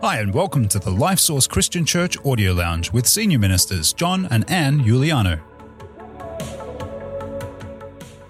Hi, 0.00 0.20
and 0.20 0.32
welcome 0.32 0.68
to 0.68 0.78
the 0.78 0.92
Life 0.92 1.18
Source 1.18 1.48
Christian 1.48 1.84
Church 1.84 2.16
Audio 2.24 2.52
Lounge 2.52 2.92
with 2.92 3.04
Senior 3.04 3.40
Ministers 3.40 3.92
John 3.92 4.26
and 4.30 4.48
Anne 4.48 4.84
Giuliano. 4.84 5.40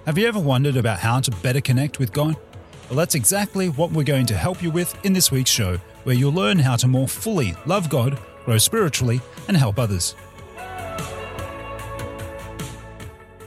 Have 0.07 0.17
you 0.17 0.27
ever 0.27 0.39
wondered 0.41 0.79
about 0.79 0.99
how 0.99 1.21
to 1.21 1.31
better 1.31 1.61
connect 1.61 1.99
with 1.99 2.11
God? 2.11 2.37
Well, 2.89 2.96
that's 2.96 3.15
exactly 3.15 3.69
what 3.69 3.93
we're 3.93 4.04
going 4.04 4.25
to 4.27 4.35
help 4.35 4.62
you 4.62 4.71
with 4.71 4.99
in 5.04 5.12
this 5.12 5.31
week's 5.31 5.51
show, 5.51 5.77
where 6.04 6.15
you'll 6.15 6.33
learn 6.33 6.59
how 6.59 6.77
to 6.77 6.89
more 6.89 7.07
fully 7.07 7.54
love 7.66 7.91
God, 7.91 8.19
grow 8.46 8.57
spiritually, 8.57 9.21
and 9.46 9.55
help 9.55 9.79
others. 9.79 10.14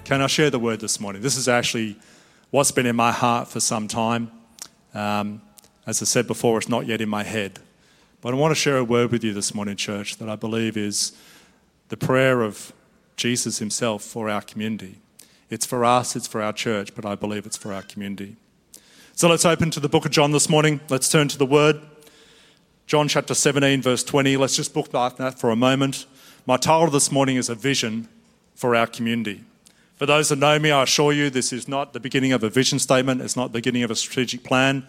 Can 0.03 0.21
I 0.21 0.27
share 0.27 0.51
the 0.51 0.59
word 0.59 0.79
this 0.79 0.99
morning? 0.99 1.23
This 1.23 1.37
is 1.37 1.47
actually 1.47 1.97
what's 2.51 2.69
been 2.69 2.85
in 2.85 2.95
my 2.95 3.11
heart 3.11 3.47
for 3.47 3.59
some 3.59 3.87
time. 3.87 4.29
Um, 4.93 5.41
as 5.87 6.03
I 6.03 6.05
said 6.05 6.27
before, 6.27 6.59
it's 6.59 6.69
not 6.69 6.85
yet 6.85 7.01
in 7.01 7.09
my 7.09 7.23
head. 7.23 7.59
But 8.21 8.35
I 8.35 8.37
want 8.37 8.51
to 8.51 8.55
share 8.55 8.77
a 8.77 8.83
word 8.83 9.11
with 9.11 9.23
you 9.23 9.33
this 9.33 9.55
morning, 9.55 9.75
church, 9.75 10.17
that 10.17 10.29
I 10.29 10.35
believe 10.35 10.77
is 10.77 11.11
the 11.89 11.97
prayer 11.97 12.43
of 12.43 12.71
Jesus 13.17 13.57
himself 13.57 14.03
for 14.03 14.29
our 14.29 14.43
community. 14.43 14.99
It's 15.49 15.65
for 15.65 15.83
us, 15.83 16.15
it's 16.15 16.27
for 16.27 16.39
our 16.39 16.53
church, 16.53 16.93
but 16.93 17.03
I 17.03 17.15
believe 17.15 17.47
it's 17.47 17.57
for 17.57 17.73
our 17.73 17.81
community. 17.81 18.35
So 19.13 19.27
let's 19.27 19.43
open 19.43 19.71
to 19.71 19.79
the 19.79 19.89
book 19.89 20.05
of 20.05 20.11
John 20.11 20.33
this 20.33 20.49
morning. 20.49 20.81
Let's 20.87 21.09
turn 21.09 21.29
to 21.29 21.37
the 21.37 21.47
word. 21.47 21.81
John 22.85 23.07
chapter 23.07 23.33
17, 23.33 23.81
verse 23.81 24.03
20. 24.03 24.37
Let's 24.37 24.55
just 24.55 24.71
bookmark 24.71 25.17
that 25.17 25.39
for 25.39 25.49
a 25.49 25.55
moment. 25.55 26.05
My 26.45 26.57
title 26.57 26.91
this 26.91 27.11
morning 27.11 27.37
is 27.37 27.49
A 27.49 27.55
Vision 27.55 28.07
for 28.53 28.75
Our 28.75 28.85
Community. 28.85 29.43
For 29.95 30.05
those 30.05 30.29
that 30.29 30.37
know 30.37 30.59
me, 30.59 30.69
I 30.69 30.83
assure 30.83 31.11
you 31.11 31.31
this 31.31 31.51
is 31.51 31.67
not 31.67 31.93
the 31.93 31.99
beginning 31.99 32.33
of 32.33 32.43
a 32.43 32.51
vision 32.51 32.77
statement, 32.77 33.21
it's 33.21 33.35
not 33.35 33.47
the 33.47 33.57
beginning 33.57 33.81
of 33.81 33.89
a 33.89 33.95
strategic 33.95 34.43
plan. 34.43 34.85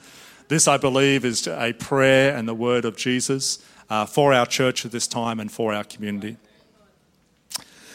This, 0.52 0.68
I 0.68 0.76
believe, 0.76 1.24
is 1.24 1.46
a 1.46 1.72
prayer 1.72 2.36
and 2.36 2.46
the 2.46 2.52
word 2.52 2.84
of 2.84 2.94
Jesus 2.94 3.64
uh, 3.88 4.04
for 4.04 4.34
our 4.34 4.44
church 4.44 4.84
at 4.84 4.92
this 4.92 5.06
time 5.06 5.40
and 5.40 5.50
for 5.50 5.72
our 5.72 5.82
community. 5.82 6.36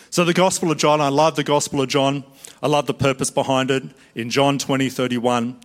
So, 0.09 0.25
the 0.25 0.33
Gospel 0.33 0.71
of 0.71 0.79
John, 0.79 0.99
I 0.99 1.09
love 1.09 1.35
the 1.35 1.43
Gospel 1.43 1.81
of 1.81 1.87
John. 1.87 2.23
I 2.63 2.65
love 2.65 2.87
the 2.87 2.95
purpose 2.95 3.29
behind 3.29 3.69
it. 3.69 3.83
In 4.15 4.31
John 4.31 4.57
20, 4.57 4.89
31, 4.89 5.55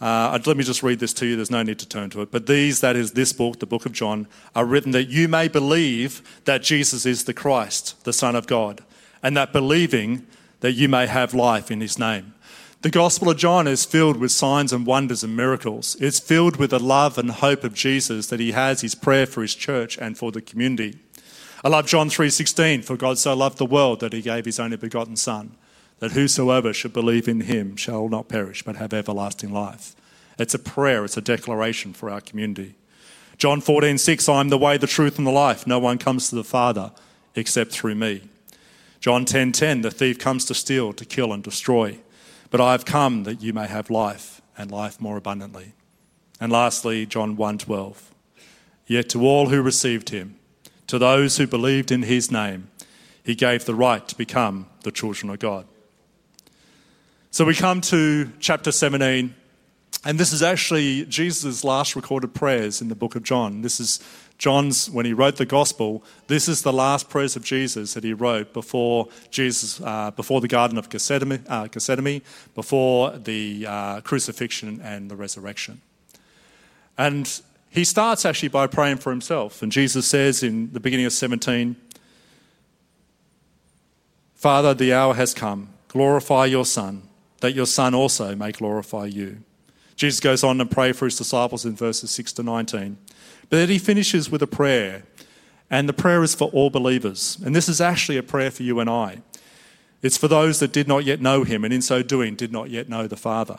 uh, 0.00 0.38
let 0.46 0.56
me 0.56 0.64
just 0.64 0.82
read 0.82 0.98
this 0.98 1.12
to 1.12 1.26
you. 1.26 1.36
There's 1.36 1.50
no 1.50 1.62
need 1.62 1.78
to 1.80 1.86
turn 1.86 2.08
to 2.08 2.22
it. 2.22 2.30
But 2.30 2.46
these, 2.46 2.80
that 2.80 2.96
is 2.96 3.12
this 3.12 3.34
book, 3.34 3.58
the 3.58 3.66
book 3.66 3.84
of 3.84 3.92
John, 3.92 4.26
are 4.56 4.64
written 4.64 4.92
that 4.92 5.10
you 5.10 5.28
may 5.28 5.46
believe 5.46 6.22
that 6.46 6.62
Jesus 6.62 7.04
is 7.04 7.24
the 7.24 7.34
Christ, 7.34 8.02
the 8.04 8.14
Son 8.14 8.34
of 8.34 8.46
God, 8.46 8.82
and 9.22 9.36
that 9.36 9.52
believing 9.52 10.26
that 10.60 10.72
you 10.72 10.88
may 10.88 11.06
have 11.06 11.34
life 11.34 11.70
in 11.70 11.82
his 11.82 11.98
name. 11.98 12.32
The 12.82 12.88
Gospel 12.88 13.28
of 13.28 13.36
John 13.36 13.68
is 13.68 13.84
filled 13.84 14.16
with 14.16 14.32
signs 14.32 14.72
and 14.72 14.86
wonders 14.86 15.22
and 15.22 15.36
miracles. 15.36 15.98
It's 16.00 16.18
filled 16.18 16.56
with 16.56 16.70
the 16.70 16.78
love 16.78 17.18
and 17.18 17.30
hope 17.30 17.62
of 17.62 17.74
Jesus 17.74 18.28
that 18.28 18.40
he 18.40 18.52
has 18.52 18.80
his 18.80 18.94
prayer 18.94 19.26
for 19.26 19.42
his 19.42 19.54
church 19.54 19.98
and 19.98 20.16
for 20.16 20.32
the 20.32 20.40
community. 20.40 20.96
I 21.62 21.68
love 21.68 21.86
John 21.86 22.08
3:16, 22.08 22.80
for 22.80 22.96
God 22.96 23.18
so 23.18 23.34
loved 23.34 23.58
the 23.58 23.66
world 23.66 24.00
that 24.00 24.14
he 24.14 24.22
gave 24.22 24.46
his 24.46 24.58
only 24.58 24.78
begotten 24.78 25.16
son, 25.16 25.56
that 25.98 26.12
whosoever 26.12 26.72
should 26.72 26.94
believe 26.94 27.28
in 27.28 27.42
him 27.42 27.76
shall 27.76 28.08
not 28.08 28.30
perish 28.30 28.62
but 28.62 28.76
have 28.76 28.94
everlasting 28.94 29.52
life. 29.52 29.94
It's 30.38 30.54
a 30.54 30.58
prayer, 30.58 31.04
it's 31.04 31.18
a 31.18 31.20
declaration 31.20 31.92
for 31.92 32.08
our 32.08 32.22
community. 32.22 32.76
John 33.36 33.60
14:6, 33.60 34.26
I 34.26 34.40
am 34.40 34.48
the 34.48 34.56
way, 34.56 34.78
the 34.78 34.86
truth 34.86 35.18
and 35.18 35.26
the 35.26 35.32
life. 35.32 35.66
No 35.66 35.78
one 35.78 35.98
comes 35.98 36.30
to 36.30 36.34
the 36.34 36.44
Father 36.44 36.92
except 37.34 37.72
through 37.72 37.96
me. 37.96 38.22
John 39.00 39.26
10:10, 39.26 39.82
the 39.82 39.90
thief 39.90 40.18
comes 40.18 40.46
to 40.46 40.54
steal, 40.54 40.94
to 40.94 41.04
kill 41.04 41.34
and 41.34 41.42
destroy. 41.42 41.98
But 42.50 42.60
I 42.60 42.72
have 42.72 42.84
come 42.84 43.24
that 43.24 43.42
you 43.42 43.52
may 43.52 43.66
have 43.66 43.90
life 43.90 44.42
and 44.58 44.70
life 44.70 45.00
more 45.00 45.16
abundantly. 45.16 45.72
And 46.40 46.50
lastly, 46.50 47.06
John 47.06 47.36
1:12. 47.36 48.12
Yet 48.86 49.08
to 49.10 49.24
all 49.24 49.50
who 49.50 49.62
received 49.62 50.10
him, 50.10 50.36
to 50.88 50.98
those 50.98 51.36
who 51.36 51.46
believed 51.46 51.92
in 51.92 52.02
his 52.02 52.30
name, 52.30 52.68
he 53.22 53.34
gave 53.34 53.64
the 53.64 53.74
right 53.74 54.06
to 54.08 54.16
become 54.16 54.66
the 54.82 54.90
children 54.90 55.30
of 55.30 55.38
God. 55.38 55.66
So 57.30 57.44
we 57.44 57.54
come 57.54 57.80
to 57.82 58.32
chapter 58.40 58.72
17, 58.72 59.36
and 60.04 60.18
this 60.18 60.32
is 60.32 60.42
actually 60.42 61.04
Jesus' 61.04 61.62
last 61.62 61.94
recorded 61.94 62.32
prayers 62.34 62.80
in 62.80 62.88
the 62.88 62.94
book 62.94 63.16
of 63.16 63.22
John. 63.22 63.60
This 63.60 63.80
is 63.80 64.00
John's, 64.38 64.88
when 64.88 65.04
he 65.04 65.12
wrote 65.12 65.36
the 65.36 65.44
gospel, 65.44 66.02
this 66.26 66.48
is 66.48 66.62
the 66.62 66.72
last 66.72 67.10
prayers 67.10 67.36
of 67.36 67.44
Jesus 67.44 67.92
that 67.92 68.04
he 68.04 68.14
wrote 68.14 68.54
before 68.54 69.08
Jesus, 69.30 69.78
uh, 69.82 70.10
before 70.12 70.40
the 70.40 70.48
Garden 70.48 70.78
of 70.78 70.88
Gethsemane, 70.88 71.44
uh, 71.46 71.66
Gethsemane 71.66 72.22
before 72.54 73.10
the 73.18 73.66
uh, 73.68 74.00
crucifixion 74.00 74.80
and 74.82 75.10
the 75.10 75.16
resurrection. 75.16 75.82
And 76.96 77.40
he 77.68 77.84
starts 77.84 78.24
actually 78.24 78.48
by 78.48 78.66
praying 78.66 78.96
for 78.96 79.10
himself. 79.10 79.62
And 79.62 79.70
Jesus 79.70 80.06
says 80.06 80.42
in 80.42 80.72
the 80.72 80.80
beginning 80.80 81.04
of 81.04 81.12
17, 81.12 81.76
Father, 84.34 84.72
the 84.72 84.94
hour 84.94 85.12
has 85.12 85.34
come. 85.34 85.68
Glorify 85.88 86.46
your 86.46 86.64
Son, 86.64 87.02
that 87.40 87.52
your 87.52 87.66
Son 87.66 87.94
also 87.94 88.34
may 88.34 88.52
glorify 88.52 89.04
you. 89.04 89.42
Jesus 90.00 90.18
goes 90.18 90.42
on 90.42 90.56
to 90.56 90.64
pray 90.64 90.92
for 90.92 91.04
his 91.04 91.18
disciples 91.18 91.66
in 91.66 91.76
verses 91.76 92.10
6 92.12 92.32
to 92.32 92.42
19. 92.42 92.96
But 93.50 93.58
then 93.58 93.68
he 93.68 93.78
finishes 93.78 94.30
with 94.30 94.40
a 94.40 94.46
prayer, 94.46 95.02
and 95.68 95.86
the 95.86 95.92
prayer 95.92 96.22
is 96.22 96.34
for 96.34 96.48
all 96.52 96.70
believers. 96.70 97.36
And 97.44 97.54
this 97.54 97.68
is 97.68 97.82
actually 97.82 98.16
a 98.16 98.22
prayer 98.22 98.50
for 98.50 98.62
you 98.62 98.80
and 98.80 98.88
I. 98.88 99.18
It's 100.00 100.16
for 100.16 100.26
those 100.26 100.58
that 100.60 100.72
did 100.72 100.88
not 100.88 101.04
yet 101.04 101.20
know 101.20 101.44
him, 101.44 101.64
and 101.64 101.74
in 101.74 101.82
so 101.82 102.02
doing, 102.02 102.34
did 102.34 102.50
not 102.50 102.70
yet 102.70 102.88
know 102.88 103.06
the 103.06 103.14
Father. 103.14 103.58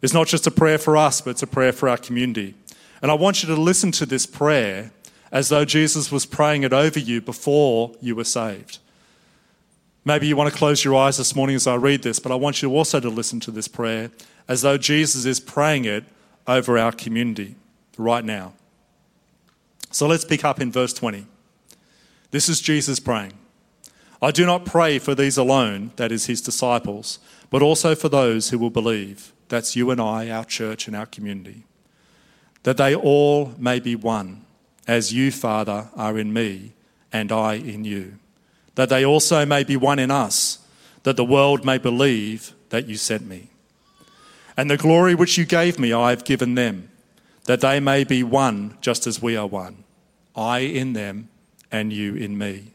It's 0.00 0.14
not 0.14 0.28
just 0.28 0.46
a 0.46 0.50
prayer 0.50 0.78
for 0.78 0.96
us, 0.96 1.20
but 1.20 1.32
it's 1.32 1.42
a 1.42 1.46
prayer 1.46 1.72
for 1.72 1.90
our 1.90 1.98
community. 1.98 2.54
And 3.02 3.10
I 3.10 3.14
want 3.14 3.42
you 3.42 3.54
to 3.54 3.60
listen 3.60 3.92
to 3.92 4.06
this 4.06 4.24
prayer 4.24 4.92
as 5.30 5.50
though 5.50 5.66
Jesus 5.66 6.10
was 6.10 6.24
praying 6.24 6.62
it 6.62 6.72
over 6.72 6.98
you 6.98 7.20
before 7.20 7.92
you 8.00 8.16
were 8.16 8.24
saved. 8.24 8.78
Maybe 10.04 10.26
you 10.26 10.36
want 10.36 10.50
to 10.50 10.56
close 10.56 10.82
your 10.82 10.96
eyes 10.96 11.18
this 11.18 11.36
morning 11.36 11.56
as 11.56 11.66
I 11.66 11.74
read 11.74 12.02
this, 12.02 12.18
but 12.18 12.32
I 12.32 12.34
want 12.34 12.62
you 12.62 12.74
also 12.74 13.00
to 13.00 13.10
listen 13.10 13.38
to 13.40 13.50
this 13.50 13.68
prayer 13.68 14.10
as 14.48 14.62
though 14.62 14.78
Jesus 14.78 15.26
is 15.26 15.40
praying 15.40 15.84
it 15.84 16.04
over 16.46 16.78
our 16.78 16.92
community 16.92 17.56
right 17.98 18.24
now. 18.24 18.54
So 19.90 20.06
let's 20.06 20.24
pick 20.24 20.44
up 20.44 20.60
in 20.60 20.72
verse 20.72 20.94
20. 20.94 21.26
This 22.30 22.48
is 22.48 22.60
Jesus 22.60 22.98
praying. 22.98 23.34
I 24.22 24.30
do 24.30 24.46
not 24.46 24.64
pray 24.64 24.98
for 24.98 25.14
these 25.14 25.36
alone, 25.36 25.92
that 25.96 26.12
is, 26.12 26.26
his 26.26 26.40
disciples, 26.40 27.18
but 27.50 27.62
also 27.62 27.94
for 27.94 28.08
those 28.08 28.50
who 28.50 28.58
will 28.58 28.70
believe. 28.70 29.32
That's 29.48 29.76
you 29.76 29.90
and 29.90 30.00
I, 30.00 30.30
our 30.30 30.44
church, 30.44 30.86
and 30.86 30.96
our 30.96 31.06
community. 31.06 31.64
That 32.62 32.76
they 32.76 32.94
all 32.94 33.54
may 33.58 33.80
be 33.80 33.96
one, 33.96 34.44
as 34.86 35.12
you, 35.12 35.30
Father, 35.30 35.88
are 35.96 36.18
in 36.18 36.32
me, 36.32 36.72
and 37.12 37.32
I 37.32 37.54
in 37.54 37.84
you. 37.84 38.18
That 38.74 38.88
they 38.88 39.04
also 39.04 39.44
may 39.44 39.64
be 39.64 39.76
one 39.76 39.98
in 39.98 40.10
us, 40.10 40.58
that 41.02 41.16
the 41.16 41.24
world 41.24 41.64
may 41.64 41.78
believe 41.78 42.52
that 42.70 42.86
you 42.86 42.96
sent 42.96 43.26
me. 43.26 43.50
And 44.56 44.70
the 44.70 44.76
glory 44.76 45.14
which 45.14 45.38
you 45.38 45.44
gave 45.44 45.78
me, 45.78 45.92
I 45.92 46.10
have 46.10 46.24
given 46.24 46.54
them 46.54 46.90
that 47.44 47.60
they 47.60 47.80
may 47.80 48.04
be 48.04 48.22
one 48.22 48.76
just 48.80 49.06
as 49.06 49.20
we 49.20 49.36
are 49.36 49.46
one, 49.46 49.82
I 50.36 50.60
in 50.60 50.92
them 50.92 51.28
and 51.72 51.92
you 51.92 52.14
in 52.14 52.38
me, 52.38 52.72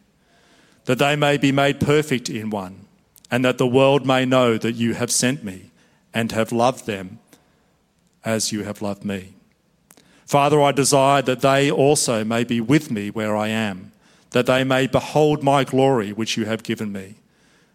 that 0.86 1.00
they 1.00 1.16
may 1.16 1.38
be 1.38 1.52
made 1.52 1.80
perfect 1.80 2.30
in 2.30 2.50
one, 2.50 2.86
and 3.32 3.46
that 3.46 3.58
the 3.58 3.68
world 3.68 4.06
may 4.06 4.26
know 4.26 4.58
that 4.58 4.74
you 4.74 4.94
have 4.94 5.12
sent 5.12 5.44
me 5.44 5.72
and 6.14 6.32
have 6.32 6.52
loved 6.52 6.86
them 6.86 7.20
as 8.24 8.52
you 8.52 8.64
have 8.64 8.82
loved 8.82 9.06
me. 9.06 9.34
Father, 10.26 10.62
I 10.62 10.72
desire 10.72 11.22
that 11.22 11.42
they 11.42 11.70
also 11.70 12.24
may 12.24 12.44
be 12.44 12.60
with 12.60 12.90
me 12.90 13.10
where 13.10 13.36
I 13.38 13.50
am, 13.50 13.92
that 14.36 14.48
they 14.48 14.66
may 14.66 14.86
behold 14.86 15.42
my 15.42 15.64
glory 15.64 16.12
which 16.12 16.36
you 16.36 16.44
have 16.44 16.62
given 16.62 16.92
me, 16.92 17.16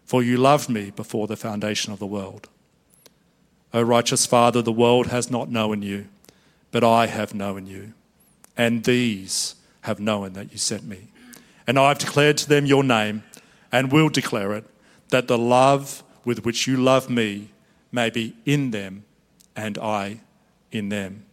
for 0.05 0.21
you 0.21 0.37
loved 0.37 0.69
me 0.69 0.91
before 0.91 1.25
the 1.25 1.35
foundation 1.35 1.91
of 1.91 1.97
the 1.97 2.05
world. 2.05 2.47
O 3.73 3.81
righteous 3.81 4.27
Father, 4.27 4.61
the 4.61 4.71
world 4.71 5.07
has 5.07 5.31
not 5.31 5.49
known 5.49 5.81
you 5.81 6.05
but 6.71 6.83
I 6.83 7.07
have 7.07 7.33
known 7.33 7.65
you, 7.67 7.93
and 8.57 8.83
these 8.83 9.55
have 9.81 9.99
known 9.99 10.33
that 10.33 10.51
you 10.51 10.57
sent 10.57 10.85
me. 10.85 11.09
And 11.67 11.77
I 11.77 11.89
have 11.89 11.99
declared 11.99 12.37
to 12.37 12.49
them 12.49 12.65
your 12.65 12.83
name, 12.83 13.23
and 13.71 13.91
will 13.91 14.09
declare 14.09 14.53
it, 14.53 14.65
that 15.09 15.27
the 15.27 15.37
love 15.37 16.03
with 16.23 16.45
which 16.45 16.67
you 16.67 16.77
love 16.77 17.09
me 17.09 17.49
may 17.91 18.09
be 18.09 18.35
in 18.45 18.71
them, 18.71 19.03
and 19.55 19.77
I 19.77 20.21
in 20.71 20.89
them. 20.89 21.25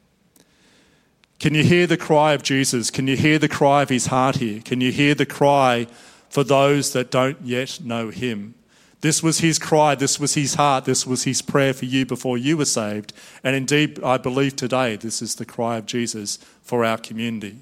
Can 1.39 1.55
you 1.55 1.63
hear 1.63 1.87
the 1.87 1.97
cry 1.97 2.33
of 2.33 2.43
Jesus? 2.43 2.91
Can 2.91 3.07
you 3.07 3.17
hear 3.17 3.39
the 3.39 3.49
cry 3.49 3.83
of 3.83 3.89
his 3.89 4.07
heart 4.07 4.37
here? 4.37 4.61
Can 4.61 4.81
you 4.81 4.91
hear 4.91 5.15
the 5.15 5.27
cry 5.27 5.87
for 6.29 6.43
those 6.43 6.93
that 6.93 7.11
don't 7.11 7.41
yet 7.43 7.81
know 7.83 8.11
him? 8.11 8.55
This 9.01 9.23
was 9.23 9.39
his 9.39 9.61
cry, 9.61 9.95
this 9.95 10.19
was 10.19 10.35
his 10.35 10.55
heart, 10.55 10.85
this 10.85 11.07
was 11.07 11.23
his 11.23 11.41
prayer 11.41 11.73
for 11.73 11.85
you 11.85 12.05
before 12.05 12.37
you 12.37 12.57
were 12.57 12.65
saved. 12.65 13.13
And 13.45 13.55
indeed, 13.55 14.03
I 14.03 14.19
believe 14.19 14.57
today 14.57 14.97
this 14.97 15.23
is 15.23 15.37
the 15.37 15.45
cry 15.45 15.77
of 15.77 15.87
Jesus 15.87 16.39
for 16.63 16.85
our 16.85 16.99
community. 16.99 17.59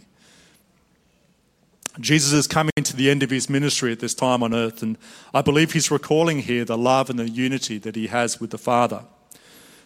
Jesus 2.00 2.32
is 2.32 2.46
coming 2.46 2.72
to 2.82 2.96
the 2.96 3.10
end 3.10 3.22
of 3.22 3.30
his 3.30 3.50
ministry 3.50 3.92
at 3.92 4.00
this 4.00 4.14
time 4.14 4.42
on 4.42 4.54
earth, 4.54 4.82
and 4.82 4.96
I 5.34 5.42
believe 5.42 5.72
he's 5.72 5.90
recalling 5.90 6.40
here 6.40 6.64
the 6.64 6.78
love 6.78 7.10
and 7.10 7.18
the 7.18 7.28
unity 7.28 7.76
that 7.78 7.96
he 7.96 8.06
has 8.06 8.40
with 8.40 8.50
the 8.50 8.58
Father. 8.58 9.04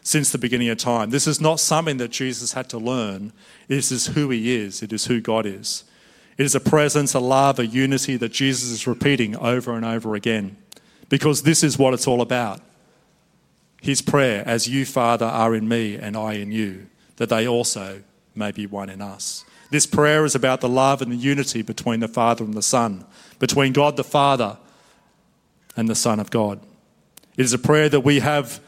Since 0.02 0.30
the 0.30 0.38
beginning 0.38 0.68
of 0.68 0.78
time. 0.78 1.10
This 1.10 1.26
is 1.26 1.40
not 1.40 1.60
something 1.60 1.98
that 1.98 2.10
Jesus 2.10 2.52
had 2.52 2.68
to 2.70 2.78
learn. 2.78 3.32
This 3.68 3.92
is 3.92 4.08
who 4.08 4.30
he 4.30 4.54
is, 4.54 4.82
it 4.82 4.92
is 4.92 5.06
who 5.06 5.20
God 5.20 5.46
is. 5.46 5.84
It 6.38 6.46
is 6.46 6.54
a 6.54 6.60
presence, 6.60 7.12
a 7.12 7.20
love, 7.20 7.58
a 7.58 7.66
unity 7.66 8.16
that 8.16 8.32
Jesus 8.32 8.70
is 8.70 8.86
repeating 8.86 9.36
over 9.36 9.74
and 9.74 9.84
over 9.84 10.14
again 10.14 10.56
because 11.10 11.42
this 11.42 11.62
is 11.62 11.78
what 11.78 11.92
it's 11.92 12.06
all 12.06 12.22
about. 12.22 12.60
His 13.82 14.00
prayer, 14.00 14.42
as 14.46 14.66
you, 14.66 14.86
Father, 14.86 15.26
are 15.26 15.54
in 15.54 15.68
me 15.68 15.96
and 15.96 16.16
I 16.16 16.34
in 16.34 16.50
you, 16.50 16.86
that 17.16 17.28
they 17.28 17.46
also 17.46 18.02
may 18.34 18.52
be 18.52 18.66
one 18.66 18.88
in 18.88 19.02
us. 19.02 19.44
This 19.70 19.86
prayer 19.86 20.24
is 20.24 20.34
about 20.34 20.60
the 20.60 20.68
love 20.68 21.02
and 21.02 21.12
the 21.12 21.16
unity 21.16 21.62
between 21.62 22.00
the 22.00 22.08
Father 22.08 22.44
and 22.44 22.54
the 22.54 22.62
Son, 22.62 23.04
between 23.38 23.72
God 23.72 23.96
the 23.96 24.04
Father 24.04 24.56
and 25.76 25.88
the 25.88 25.94
Son 25.94 26.20
of 26.20 26.30
God. 26.30 26.60
It 27.36 27.44
is 27.44 27.52
a 27.52 27.58
prayer 27.58 27.88
that 27.88 28.00
we 28.00 28.20
have 28.20 28.60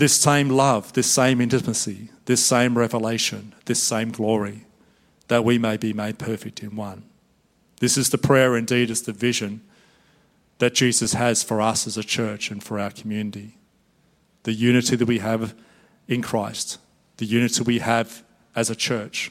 this 0.00 0.18
same 0.18 0.48
love, 0.48 0.94
this 0.94 1.10
same 1.10 1.42
intimacy, 1.42 2.08
this 2.24 2.44
same 2.44 2.76
revelation, 2.76 3.54
this 3.66 3.82
same 3.82 4.10
glory, 4.10 4.64
that 5.28 5.44
we 5.44 5.58
may 5.58 5.76
be 5.76 5.92
made 5.92 6.18
perfect 6.18 6.62
in 6.62 6.74
one. 6.74 7.04
This 7.80 7.98
is 7.98 8.08
the 8.08 8.18
prayer, 8.18 8.56
indeed, 8.56 8.88
is 8.90 9.02
the 9.02 9.12
vision 9.12 9.60
that 10.56 10.74
Jesus 10.74 11.12
has 11.12 11.42
for 11.42 11.60
us 11.60 11.86
as 11.86 11.98
a 11.98 12.02
church 12.02 12.50
and 12.50 12.64
for 12.64 12.78
our 12.78 12.90
community. 12.90 13.58
The 14.44 14.54
unity 14.54 14.96
that 14.96 15.06
we 15.06 15.18
have 15.18 15.54
in 16.08 16.22
Christ, 16.22 16.78
the 17.18 17.26
unity 17.26 17.62
we 17.62 17.80
have 17.80 18.24
as 18.56 18.70
a 18.70 18.74
church, 18.74 19.30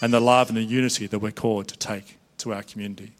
and 0.00 0.10
the 0.10 0.20
love 0.20 0.48
and 0.48 0.56
the 0.56 0.62
unity 0.62 1.06
that 1.06 1.18
we're 1.18 1.32
called 1.32 1.68
to 1.68 1.76
take 1.76 2.16
to 2.38 2.54
our 2.54 2.62
community. 2.62 3.12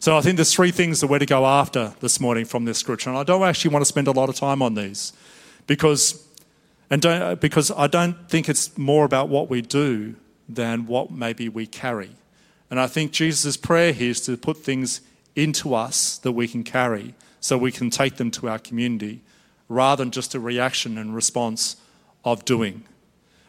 So 0.00 0.16
I 0.16 0.20
think 0.20 0.36
there's 0.36 0.54
three 0.54 0.70
things 0.70 1.00
that 1.00 1.08
we're 1.08 1.18
to 1.18 1.26
go 1.26 1.44
after 1.44 1.92
this 1.98 2.20
morning 2.20 2.44
from 2.44 2.64
this 2.64 2.78
scripture, 2.78 3.10
and 3.10 3.18
I 3.18 3.24
don't 3.24 3.42
actually 3.42 3.72
want 3.72 3.82
to 3.82 3.86
spend 3.86 4.06
a 4.06 4.12
lot 4.12 4.28
of 4.28 4.36
time 4.36 4.62
on 4.62 4.74
these 4.74 5.12
because, 5.66 6.24
and 6.88 7.02
don't, 7.02 7.40
because 7.40 7.72
I 7.72 7.88
don't 7.88 8.28
think 8.28 8.48
it's 8.48 8.78
more 8.78 9.04
about 9.04 9.28
what 9.28 9.50
we 9.50 9.60
do 9.60 10.14
than 10.48 10.86
what 10.86 11.10
maybe 11.10 11.48
we 11.48 11.66
carry. 11.66 12.10
And 12.70 12.78
I 12.78 12.86
think 12.86 13.10
Jesus' 13.10 13.56
prayer 13.56 13.92
here 13.92 14.10
is 14.10 14.20
to 14.22 14.36
put 14.36 14.58
things 14.58 15.00
into 15.34 15.74
us 15.74 16.18
that 16.18 16.32
we 16.32 16.46
can 16.46 16.62
carry 16.62 17.14
so 17.40 17.58
we 17.58 17.72
can 17.72 17.90
take 17.90 18.16
them 18.16 18.30
to 18.32 18.48
our 18.48 18.58
community 18.58 19.20
rather 19.68 20.04
than 20.04 20.12
just 20.12 20.34
a 20.34 20.40
reaction 20.40 20.96
and 20.96 21.12
response 21.12 21.76
of 22.24 22.44
doing. 22.44 22.84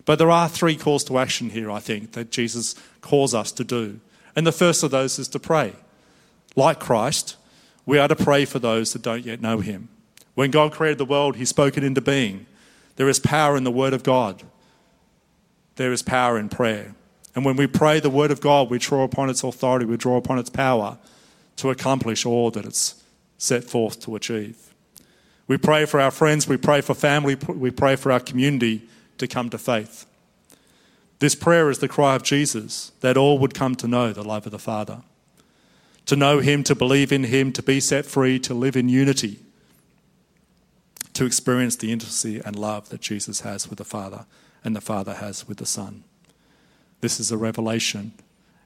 But 0.06 0.18
there 0.18 0.32
are 0.32 0.50
three 0.50 0.76
calls 0.76 1.04
to 1.06 1.20
action 1.20 1.52
here, 1.52 1.70
I 1.70 1.80
think, 1.80 2.14
that 2.14 2.32
Jesus 2.32 2.74
calls 3.02 3.36
us 3.36 3.52
to 3.52 3.64
do. 3.64 4.00
And 4.36 4.48
the 4.48 4.52
first 4.52 4.82
of 4.82 4.90
those 4.90 5.20
is 5.20 5.28
to 5.30 5.40
pray. 5.40 5.74
Like 6.60 6.82
Christ, 6.82 7.38
we 7.86 8.00
are 8.00 8.10
to 8.10 8.18
pray 8.18 8.44
for 8.44 8.60
those 8.60 8.92
that 8.92 9.02
don't 9.02 9.26
yet 9.26 9.40
know 9.40 9.62
him. 9.62 9.88
When 10.36 10.52
God 10.52 10.74
created 10.74 10.98
the 10.98 11.06
world, 11.06 11.38
he 11.38 11.46
spoke 11.46 11.78
it 11.78 11.86
into 11.86 12.02
being. 12.02 12.48
There 12.98 13.08
is 13.08 13.18
power 13.18 13.56
in 13.56 13.64
the 13.64 13.72
word 13.72 13.94
of 13.94 14.04
God. 14.04 14.44
There 15.78 15.94
is 15.94 16.02
power 16.02 16.38
in 16.38 16.50
prayer. 16.50 16.96
And 17.34 17.46
when 17.46 17.56
we 17.56 17.66
pray 17.66 18.02
the 18.02 18.10
word 18.10 18.30
of 18.30 18.42
God, 18.42 18.70
we 18.70 18.78
draw 18.78 19.06
upon 19.06 19.30
its 19.30 19.42
authority, 19.42 19.86
we 19.86 19.96
draw 19.96 20.18
upon 20.18 20.38
its 20.38 20.50
power 20.50 20.98
to 21.56 21.70
accomplish 21.70 22.26
all 22.26 22.52
that 22.52 22.66
it's 22.66 23.02
set 23.38 23.64
forth 23.64 24.02
to 24.02 24.18
achieve. 24.18 24.74
We 25.48 25.58
pray 25.58 25.86
for 25.86 26.02
our 26.02 26.12
friends, 26.12 26.46
we 26.46 26.58
pray 26.58 26.82
for 26.82 26.94
family, 26.94 27.36
we 27.48 27.72
pray 27.72 27.96
for 27.96 28.12
our 28.12 28.20
community 28.20 28.82
to 29.18 29.30
come 29.30 29.50
to 29.52 29.58
faith. 29.58 30.06
This 31.20 31.36
prayer 31.36 31.70
is 31.70 31.80
the 31.80 31.88
cry 31.88 32.16
of 32.16 32.24
Jesus 32.24 32.92
that 33.00 33.16
all 33.16 33.40
would 33.40 33.54
come 33.54 33.76
to 33.76 33.88
know 33.88 34.12
the 34.12 34.24
love 34.24 34.46
of 34.46 34.52
the 34.52 34.60
Father 34.60 35.04
to 36.10 36.16
know 36.16 36.40
Him, 36.40 36.64
to 36.64 36.74
believe 36.74 37.12
in 37.12 37.26
Him, 37.26 37.54
to 37.54 37.62
be 37.62 37.80
set 37.80 38.04
free, 38.04 38.40
to 38.40 38.54
live 38.56 38.76
in 38.76 38.90
unity, 38.90 39.38
to 41.14 41.24
experience 41.24 41.76
the 41.76 41.92
intimacy 41.92 42.42
and 42.44 42.58
love 42.58 42.90
that 42.90 43.00
Jesus 43.00 43.42
has 43.42 43.70
with 43.70 43.78
the 43.78 43.86
Father 43.86 44.26
and 44.64 44.76
the 44.76 44.82
Father 44.82 45.14
has 45.16 45.48
with 45.48 45.60
the 45.60 45.68
Son. 45.68 46.04
This 47.02 47.20
is 47.20 47.32
a 47.32 47.38
revelation 47.38 48.14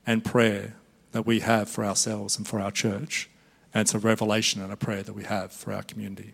and 0.07 0.24
prayer 0.24 0.75
that 1.12 1.25
we 1.25 1.42
have 1.42 1.69
for 1.69 1.84
ourselves 1.84 2.38
and 2.38 2.48
for 2.48 2.62
our 2.62 2.72
church, 2.72 3.30
and 3.74 3.81
it's 3.81 3.94
a 3.94 4.00
revelation 4.00 4.62
and 4.62 4.72
a 4.72 4.78
prayer 4.78 5.04
that 5.04 5.13
we 5.13 5.25
have 5.25 5.51
for 5.51 5.74
our 5.74 5.84
community. 5.84 6.34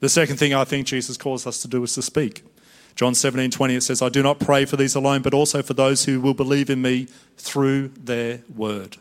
The 0.00 0.08
second 0.08 0.38
thing 0.38 0.52
I 0.52 0.64
think 0.64 0.88
Jesus 0.88 1.16
calls 1.16 1.46
us 1.46 1.62
to 1.62 1.68
do 1.68 1.82
is 1.84 1.94
to 1.94 2.02
speak. 2.02 2.42
John 2.96 3.14
17, 3.14 3.52
20, 3.52 3.76
it 3.76 3.82
says, 3.82 4.02
I 4.02 4.08
do 4.08 4.24
not 4.24 4.40
pray 4.40 4.64
for 4.64 4.76
these 4.76 4.96
alone, 4.96 5.22
but 5.22 5.32
also 5.32 5.62
for 5.62 5.74
those 5.74 6.06
who 6.06 6.20
will 6.20 6.34
believe 6.34 6.70
in 6.70 6.82
me 6.82 7.06
through 7.36 7.88
their 7.96 8.40
word. 8.52 8.96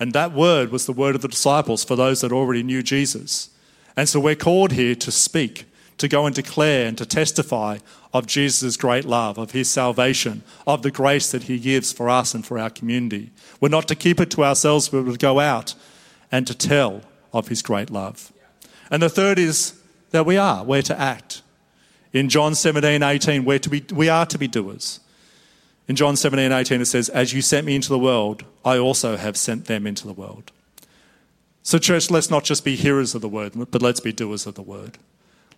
And 0.00 0.12
that 0.12 0.32
word 0.32 0.70
was 0.70 0.86
the 0.86 0.92
word 0.92 1.14
of 1.14 1.22
the 1.22 1.28
disciples 1.28 1.84
for 1.84 1.96
those 1.96 2.20
that 2.20 2.32
already 2.32 2.62
knew 2.62 2.82
Jesus. 2.82 3.50
And 3.96 4.08
so 4.08 4.20
we're 4.20 4.36
called 4.36 4.72
here 4.72 4.94
to 4.94 5.10
speak, 5.10 5.64
to 5.98 6.06
go 6.06 6.24
and 6.24 6.34
declare 6.34 6.86
and 6.86 6.96
to 6.98 7.06
testify 7.06 7.78
of 8.14 8.26
Jesus' 8.26 8.76
great 8.76 9.04
love, 9.04 9.38
of 9.38 9.50
his 9.50 9.68
salvation, 9.68 10.42
of 10.66 10.82
the 10.82 10.90
grace 10.90 11.32
that 11.32 11.44
he 11.44 11.58
gives 11.58 11.92
for 11.92 12.08
us 12.08 12.32
and 12.34 12.46
for 12.46 12.58
our 12.58 12.70
community. 12.70 13.30
We're 13.60 13.68
not 13.70 13.88
to 13.88 13.96
keep 13.96 14.20
it 14.20 14.30
to 14.30 14.44
ourselves, 14.44 14.88
but 14.88 15.04
to 15.04 15.16
go 15.16 15.40
out 15.40 15.74
and 16.30 16.46
to 16.46 16.54
tell 16.54 17.02
of 17.32 17.48
his 17.48 17.62
great 17.62 17.90
love. 17.90 18.32
And 18.90 19.02
the 19.02 19.08
third 19.08 19.38
is 19.38 19.78
that 20.10 20.24
we 20.24 20.36
are, 20.36 20.64
we're 20.64 20.82
to 20.82 20.98
act. 20.98 21.42
In 22.12 22.28
John 22.28 22.54
17, 22.54 23.02
18, 23.02 23.44
we're 23.44 23.58
to 23.58 23.68
be, 23.68 23.84
we 23.92 24.08
are 24.08 24.24
to 24.26 24.38
be 24.38 24.48
doers. 24.48 25.00
In 25.88 25.96
John 25.96 26.16
17, 26.16 26.52
18, 26.52 26.82
it 26.82 26.84
says, 26.84 27.08
As 27.08 27.32
you 27.32 27.40
sent 27.40 27.66
me 27.66 27.74
into 27.74 27.88
the 27.88 27.98
world, 27.98 28.44
I 28.64 28.76
also 28.76 29.16
have 29.16 29.38
sent 29.38 29.64
them 29.64 29.86
into 29.86 30.06
the 30.06 30.12
world. 30.12 30.52
So, 31.62 31.78
church, 31.78 32.10
let's 32.10 32.30
not 32.30 32.44
just 32.44 32.64
be 32.64 32.76
hearers 32.76 33.14
of 33.14 33.22
the 33.22 33.28
word, 33.28 33.52
but 33.70 33.82
let's 33.82 34.00
be 34.00 34.12
doers 34.12 34.46
of 34.46 34.54
the 34.54 34.62
word. 34.62 34.98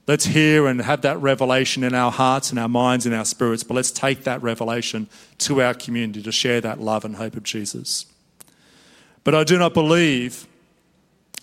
Let's 0.07 0.27
hear 0.27 0.67
and 0.67 0.81
have 0.81 1.03
that 1.03 1.21
revelation 1.21 1.85
in 1.85 1.95
our 1.95 2.11
hearts 2.11 2.51
and 2.51 2.59
our 2.59 2.69
minds 2.69 3.07
and 3.07 3.15
our 3.15 3.25
spirits, 3.25 3.63
but 3.63 3.75
let's 3.75 3.91
take 3.91 4.25
that 4.25 4.43
revelation 4.43 5.09
to 5.39 5.63
our 5.63 5.75
community 5.75 6.23
to 6.23 6.33
share 6.33 6.61
that 6.61 6.81
love 6.81 7.05
and 7.05 7.17
hope 7.17 7.37
of 7.37 7.43
Jesus. 7.43 8.07
But 9.25 9.35
I 9.35 9.45
do 9.45 9.59
not 9.59 9.75
believe 9.75 10.47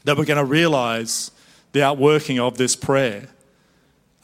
that 0.04 0.18
we're 0.18 0.26
going 0.26 0.38
to 0.38 0.46
realize 0.46 1.32
the 1.74 1.84
outworking 1.84 2.40
of 2.40 2.58
this 2.58 2.76
prayer 2.76 3.28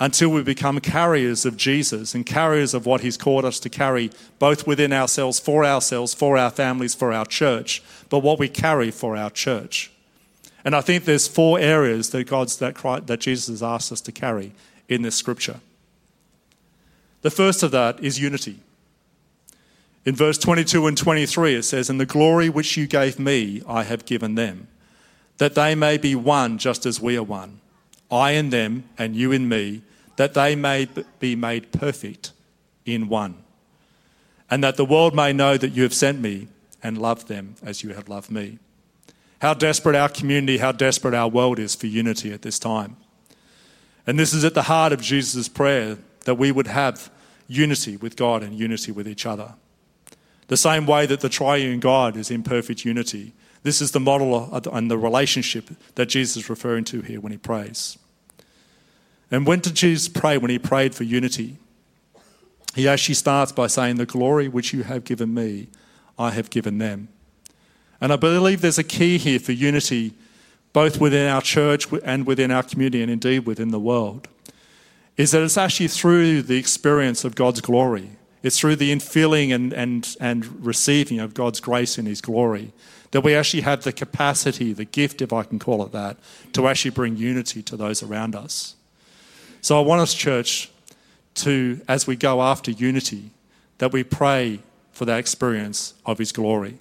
until 0.04 0.28
we 0.28 0.44
become 0.44 0.82
carriers 0.82 1.46
of 1.46 1.56
Jesus 1.56 2.14
and 2.14 2.26
carriers 2.26 2.74
of 2.74 2.86
what 2.86 3.00
He's 3.00 3.16
called 3.16 3.46
us 3.46 3.58
to 3.62 3.70
carry, 3.70 4.12
both 4.38 4.68
within 4.68 4.92
ourselves, 4.92 5.40
for 5.40 5.64
ourselves, 5.64 6.14
for 6.14 6.38
our 6.38 6.50
families, 6.50 6.94
for 6.94 7.14
our 7.14 7.26
church, 7.26 7.82
but 8.10 8.20
what 8.20 8.38
we 8.38 8.50
carry 8.50 8.92
for 8.92 9.16
our 9.16 9.30
church. 9.30 9.94
And 10.66 10.76
I 10.76 10.82
think 10.82 11.06
there's 11.06 11.30
four 11.30 11.58
areas 11.58 12.10
that 12.10 12.28
God's 12.28 12.58
that, 12.58 12.76
Christ, 12.76 13.08
that 13.08 13.22
Jesus 13.22 13.48
has 13.48 13.64
asked 13.64 13.94
us 13.94 14.02
to 14.02 14.12
carry 14.12 14.52
in 14.90 15.04
this 15.04 15.16
scripture. 15.16 15.62
The 17.22 17.32
first 17.32 17.64
of 17.64 17.72
that 17.72 18.04
is 18.04 18.20
unity. 18.20 18.60
In 20.04 20.18
verse 20.18 20.38
22 20.38 20.86
and 20.86 20.98
23, 20.98 21.56
it 21.56 21.64
says, 21.64 21.90
And 21.90 21.98
the 21.98 22.06
glory 22.06 22.50
which 22.50 22.76
you 22.76 22.88
gave 22.88 23.20
me, 23.20 23.62
I 23.66 23.84
have 23.84 24.06
given 24.06 24.36
them, 24.36 24.68
that 25.38 25.56
they 25.56 25.76
may 25.76 25.98
be 25.98 26.14
one 26.14 26.58
just 26.58 26.86
as 26.86 27.00
we 27.00 27.16
are 27.16 27.24
one 27.24 27.62
I 28.12 28.32
in 28.32 28.52
them 28.52 28.84
and 28.98 29.16
you 29.16 29.32
in 29.32 29.48
me, 29.48 29.82
that 30.16 30.34
they 30.34 30.56
may 30.56 30.88
be 31.20 31.36
made 31.36 31.72
perfect 31.72 32.32
in 32.86 33.10
one, 33.10 33.36
and 34.50 34.64
that 34.64 34.78
the 34.78 34.86
world 34.86 35.16
may 35.16 35.34
know 35.34 35.58
that 35.58 35.72
you 35.72 35.84
have 35.84 35.94
sent 35.94 36.20
me 36.20 36.48
and 36.82 36.98
loved 36.98 37.28
them 37.28 37.56
as 37.64 37.84
you 37.84 37.94
have 37.94 38.10
loved 38.10 38.30
me. 38.30 38.60
How 39.42 39.54
desperate 39.54 39.96
our 39.96 40.10
community, 40.10 40.58
how 40.58 40.72
desperate 40.72 41.14
our 41.14 41.28
world 41.28 41.60
is 41.60 41.76
for 41.76 41.88
unity 41.88 42.32
at 42.32 42.44
this 42.44 42.60
time. 42.60 42.98
And 44.06 44.20
this 44.20 44.34
is 44.34 44.44
at 44.44 44.54
the 44.54 44.64
heart 44.64 44.94
of 44.94 45.02
Jesus' 45.02 45.48
prayer 45.48 45.98
that 46.26 46.36
we 46.36 46.52
would 46.52 46.68
have 46.68 47.10
unity 47.48 47.98
with 47.98 48.16
God 48.16 48.44
and 48.44 48.54
unity 48.54 48.92
with 48.92 49.08
each 49.08 49.26
other. 49.26 49.56
The 50.48 50.58
same 50.58 50.86
way 50.86 51.06
that 51.06 51.22
the 51.22 51.30
triune 51.30 51.80
God 51.80 52.16
is 52.18 52.30
in 52.30 52.44
perfect 52.44 52.86
unity, 52.86 53.34
this 53.64 53.82
is 53.82 53.92
the 53.92 54.00
model 54.00 54.54
and 54.54 54.92
the 54.92 54.98
relationship 54.98 55.70
that 55.96 56.08
Jesus 56.08 56.38
is 56.38 56.50
referring 56.50 56.84
to 56.86 57.02
here 57.02 57.22
when 57.22 57.32
he 57.32 57.38
prays. 57.38 57.98
And 59.34 59.48
when 59.48 59.62
did 59.62 59.74
Jesus 59.74 60.08
pray? 60.08 60.38
When 60.38 60.52
he 60.52 60.60
prayed 60.60 60.94
for 60.94 61.04
unity, 61.04 61.58
he 62.76 62.88
actually 62.88 63.16
starts 63.16 63.52
by 63.52 63.66
saying, 63.66 63.96
The 63.96 64.06
glory 64.06 64.48
which 64.48 64.74
you 64.74 64.84
have 64.84 65.06
given 65.06 65.34
me, 65.34 65.70
I 66.20 66.30
have 66.30 66.52
given 66.52 66.78
them. 66.78 67.08
And 68.00 68.14
I 68.14 68.16
believe 68.16 68.62
there's 68.62 68.78
a 68.78 68.84
key 68.84 69.18
here 69.18 69.40
for 69.40 69.52
unity, 69.52 70.14
both 70.72 71.02
within 71.02 71.28
our 71.28 71.42
church 71.42 71.88
and 72.04 72.28
within 72.28 72.52
our 72.52 72.62
community, 72.62 73.02
and 73.02 73.10
indeed 73.10 73.48
within 73.48 73.72
the 73.72 73.80
world, 73.80 74.28
is 75.18 75.32
that 75.32 75.42
it's 75.42 75.58
actually 75.58 75.88
through 75.88 76.44
the 76.44 76.58
experience 76.58 77.24
of 77.24 77.34
God's 77.34 77.60
glory. 77.60 78.12
It's 78.44 78.60
through 78.60 78.76
the 78.76 78.92
infilling 78.92 79.52
and, 79.52 79.74
and, 79.74 80.16
and 80.20 80.64
receiving 80.64 81.20
of 81.20 81.34
God's 81.34 81.60
grace 81.60 81.98
in 81.98 82.06
His 82.06 82.22
glory 82.22 82.72
that 83.10 83.22
we 83.22 83.34
actually 83.34 83.62
have 83.62 83.84
the 83.84 83.94
capacity, 83.94 84.74
the 84.74 84.86
gift, 84.86 85.24
if 85.24 85.34
I 85.34 85.42
can 85.42 85.58
call 85.58 85.84
it 85.84 85.92
that, 85.92 86.18
to 86.54 86.68
actually 86.68 86.92
bring 86.92 87.18
unity 87.18 87.64
to 87.64 87.76
those 87.76 88.04
around 88.04 88.36
us. 88.36 88.76
So 89.64 89.78
I 89.78 89.82
want 89.82 90.02
us, 90.02 90.14
church, 90.14 90.70
to, 91.36 91.80
as 91.88 92.06
we 92.06 92.18
go 92.18 92.42
after 92.42 92.70
unity, 92.70 93.32
that 93.78 93.94
we 93.94 94.04
pray 94.04 94.60
for 94.92 95.06
that 95.06 95.20
experience 95.20 95.94
of 96.06 96.18
His 96.18 96.34
glory. 96.34 96.80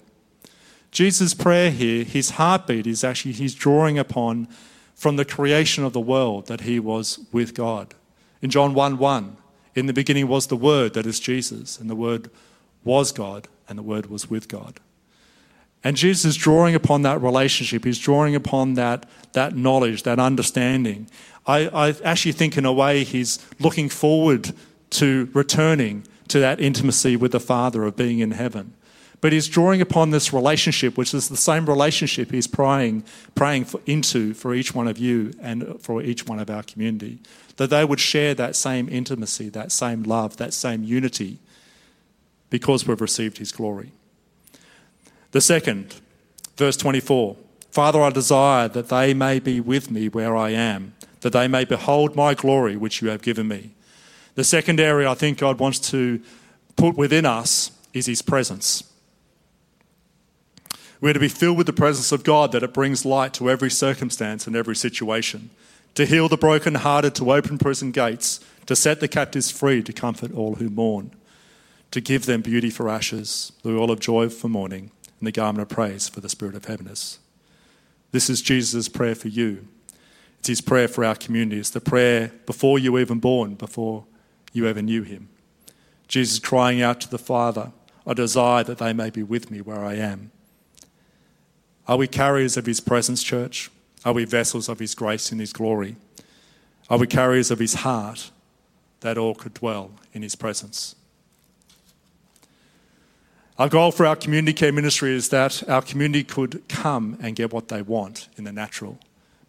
Jesus' 0.91 1.33
prayer 1.33 1.71
here, 1.71 2.03
his 2.03 2.31
heartbeat 2.31 2.85
is 2.85 3.03
actually 3.05 3.31
he's 3.31 3.55
drawing 3.55 3.97
upon 3.97 4.49
from 4.93 5.15
the 5.15 5.23
creation 5.23 5.85
of 5.85 5.93
the 5.93 5.99
world 6.01 6.47
that 6.47 6.61
he 6.61 6.77
was 6.77 7.19
with 7.31 7.55
God. 7.55 7.95
in 8.41 8.49
John 8.49 8.73
1 8.73 8.97
1. 8.97 9.37
In 9.75 9.85
the 9.85 9.93
beginning 9.93 10.27
was 10.27 10.47
the 10.47 10.57
Word, 10.57 10.93
that 10.93 11.05
is 11.05 11.21
Jesus, 11.21 11.79
and 11.79 11.89
the 11.89 11.95
Word 11.95 12.29
was 12.83 13.13
God, 13.13 13.47
and 13.69 13.79
the 13.79 13.83
Word 13.83 14.07
was 14.07 14.29
with 14.29 14.49
God. 14.49 14.81
And 15.83 15.97
Jesus 15.97 16.23
is 16.23 16.35
drawing 16.37 16.75
upon 16.75 17.01
that 17.01 17.21
relationship. 17.21 17.83
He's 17.83 17.99
drawing 17.99 18.35
upon 18.35 18.75
that, 18.75 19.05
that 19.33 19.55
knowledge, 19.55 20.03
that 20.03 20.17
understanding. 20.17 21.07
I, 21.45 21.67
I 21.67 21.95
actually 22.05 22.31
think, 22.31 22.57
in 22.57 22.65
a 22.65 22.71
way, 22.71 23.03
he's 23.03 23.45
looking 23.59 23.89
forward 23.89 24.53
to 24.91 25.29
returning 25.33 26.07
to 26.29 26.39
that 26.39 26.61
intimacy 26.61 27.17
with 27.17 27.33
the 27.33 27.39
Father 27.39 27.83
of 27.83 27.97
being 27.97 28.19
in 28.19 28.31
heaven. 28.31 28.73
But 29.19 29.33
he's 29.33 29.47
drawing 29.47 29.81
upon 29.81 30.11
this 30.11 30.33
relationship, 30.33 30.97
which 30.97 31.13
is 31.13 31.29
the 31.29 31.37
same 31.37 31.65
relationship 31.65 32.31
he's 32.31 32.47
praying, 32.47 33.03
praying 33.35 33.65
for, 33.65 33.79
into 33.85 34.33
for 34.33 34.53
each 34.53 34.75
one 34.75 34.87
of 34.87 34.97
you 34.97 35.33
and 35.41 35.81
for 35.81 36.01
each 36.01 36.27
one 36.27 36.39
of 36.39 36.49
our 36.49 36.63
community. 36.63 37.19
That 37.57 37.69
they 37.69 37.85
would 37.85 37.99
share 37.99 38.33
that 38.35 38.55
same 38.55 38.89
intimacy, 38.89 39.49
that 39.49 39.71
same 39.71 40.03
love, 40.03 40.37
that 40.37 40.53
same 40.53 40.83
unity, 40.83 41.39
because 42.49 42.87
we've 42.87 42.99
received 42.99 43.37
his 43.37 43.51
glory. 43.51 43.91
The 45.33 45.41
second, 45.41 45.95
verse 46.57 46.77
24 46.77 47.35
Father, 47.71 48.01
I 48.03 48.11
desire 48.11 48.67
that 48.67 48.89
they 48.89 49.15
may 49.15 49.39
be 49.39 49.59
with 49.59 49.89
me 49.89 50.07
where 50.07 50.37
I 50.37 50.51
am, 50.51 50.93
that 51.21 51.33
they 51.33 51.47
may 51.47 51.65
behold 51.65 52.15
my 52.15 52.35
glory 52.35 52.77
which 52.77 53.01
you 53.01 53.09
have 53.09 53.23
given 53.23 53.47
me. 53.47 53.71
The 54.35 54.43
second 54.43 54.79
area 54.79 55.09
I 55.09 55.15
think 55.15 55.39
God 55.39 55.59
wants 55.59 55.79
to 55.89 56.21
put 56.75 56.95
within 56.95 57.25
us 57.25 57.71
is 57.93 58.05
his 58.05 58.21
presence. 58.21 58.83
We're 61.01 61.13
to 61.13 61.19
be 61.19 61.27
filled 61.29 61.57
with 61.57 61.65
the 61.65 61.73
presence 61.73 62.11
of 62.11 62.23
God 62.23 62.51
that 62.51 62.61
it 62.61 62.71
brings 62.71 63.03
light 63.03 63.33
to 63.33 63.49
every 63.49 63.71
circumstance 63.71 64.45
and 64.45 64.55
every 64.55 64.75
situation, 64.75 65.49
to 65.95 66.05
heal 66.05 66.29
the 66.29 66.37
brokenhearted, 66.37 67.15
to 67.15 67.33
open 67.33 67.57
prison 67.57 67.91
gates, 67.91 68.39
to 68.67 68.75
set 68.75 68.99
the 68.99 69.07
captives 69.07 69.49
free, 69.49 69.81
to 69.81 69.93
comfort 69.93 70.31
all 70.31 70.55
who 70.55 70.69
mourn, 70.69 71.09
to 71.89 72.01
give 72.01 72.27
them 72.27 72.41
beauty 72.41 72.69
for 72.69 72.87
ashes, 72.87 73.51
the 73.63 73.75
oil 73.75 73.89
of 73.89 73.99
joy 73.99 74.29
for 74.29 74.47
mourning 74.47 74.91
and 75.23 75.27
the 75.29 75.31
garment 75.31 75.61
of 75.61 75.69
praise 75.69 76.09
for 76.09 76.19
the 76.19 76.27
spirit 76.27 76.53
of 76.53 76.65
heaviness. 76.65 77.17
This 78.11 78.29
is 78.29 78.41
Jesus' 78.41 78.89
prayer 78.89 79.15
for 79.15 79.29
you. 79.29 79.65
It's 80.39 80.49
his 80.49 80.59
prayer 80.59 80.89
for 80.89 81.05
our 81.05 81.15
community. 81.15 81.61
It's 81.61 81.69
the 81.69 81.79
prayer 81.79 82.33
before 82.45 82.77
you 82.77 82.91
were 82.91 82.99
even 82.99 83.19
born, 83.19 83.55
before 83.55 84.03
you 84.51 84.67
ever 84.67 84.81
knew 84.81 85.03
him. 85.03 85.29
Jesus 86.09 86.39
crying 86.39 86.81
out 86.81 86.99
to 86.99 87.09
the 87.09 87.17
Father, 87.17 87.71
I 88.05 88.13
desire 88.13 88.65
that 88.65 88.79
they 88.79 88.91
may 88.91 89.09
be 89.09 89.23
with 89.23 89.49
me 89.49 89.61
where 89.61 89.85
I 89.85 89.93
am. 89.93 90.31
Are 91.87 91.95
we 91.95 92.07
carriers 92.09 92.57
of 92.57 92.65
his 92.65 92.81
presence, 92.81 93.23
church? 93.23 93.71
Are 94.03 94.11
we 94.11 94.25
vessels 94.25 94.67
of 94.67 94.79
his 94.79 94.93
grace 94.93 95.31
and 95.31 95.39
his 95.39 95.53
glory? 95.53 95.95
Are 96.89 96.97
we 96.97 97.07
carriers 97.07 97.49
of 97.49 97.59
his 97.59 97.75
heart 97.75 98.29
that 98.99 99.17
all 99.17 99.35
could 99.35 99.53
dwell 99.53 99.91
in 100.11 100.21
his 100.21 100.35
presence? 100.35 100.95
Our 103.59 103.69
goal 103.69 103.91
for 103.91 104.05
our 104.07 104.15
community 104.15 104.53
care 104.53 104.71
ministry 104.71 105.13
is 105.13 105.29
that 105.29 105.67
our 105.69 105.83
community 105.83 106.23
could 106.23 106.67
come 106.67 107.17
and 107.21 107.35
get 107.35 107.53
what 107.53 107.67
they 107.67 107.83
want 107.83 108.27
in 108.35 108.45
the 108.45 108.51
natural, 108.51 108.97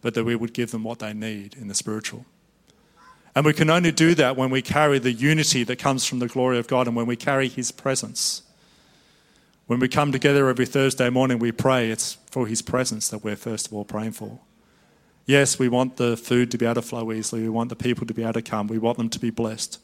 but 0.01 0.13
that 0.13 0.23
we 0.23 0.35
would 0.35 0.53
give 0.53 0.69
them 0.69 0.83
what 0.83 0.99
they 0.99 1.13
need 1.13 1.55
in 1.55 1.67
the 1.67 1.73
spiritual. 1.73 2.25
And 3.33 3.45
we 3.45 3.53
can 3.53 3.69
only 3.69 3.91
do 3.91 4.13
that 4.15 4.37
when 4.37 4.51
we 4.51 4.61
carry 4.61 4.99
the 4.99 5.11
unity 5.11 5.63
that 5.63 5.79
comes 5.79 6.05
from 6.05 6.19
the 6.19 6.27
glory 6.27 6.59
of 6.59 6.67
God 6.67 6.87
and 6.87 6.95
when 6.95 7.07
we 7.07 7.15
carry 7.15 7.49
His 7.49 7.71
presence. 7.71 8.43
When 9.65 9.79
we 9.79 9.87
come 9.87 10.11
together 10.11 10.47
every 10.47 10.67
Thursday 10.67 11.09
morning, 11.09 11.39
we 11.39 11.51
pray, 11.51 11.89
it's 11.89 12.13
for 12.29 12.45
His 12.45 12.61
presence 12.61 13.09
that 13.09 13.23
we're 13.23 13.35
first 13.35 13.67
of 13.67 13.73
all 13.73 13.85
praying 13.85 14.11
for. 14.11 14.39
Yes, 15.25 15.57
we 15.57 15.67
want 15.67 15.97
the 15.97 16.15
food 16.15 16.51
to 16.51 16.57
be 16.59 16.65
able 16.65 16.75
to 16.75 16.81
flow 16.83 17.11
easily, 17.11 17.41
we 17.41 17.49
want 17.49 17.69
the 17.69 17.75
people 17.75 18.05
to 18.05 18.13
be 18.13 18.21
able 18.21 18.33
to 18.33 18.43
come, 18.43 18.67
we 18.67 18.77
want 18.77 18.99
them 18.99 19.09
to 19.09 19.19
be 19.19 19.31
blessed. 19.31 19.79